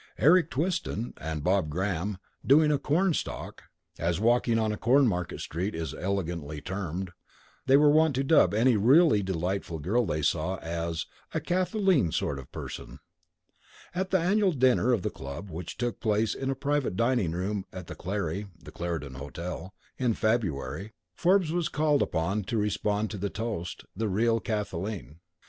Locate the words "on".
4.57-4.73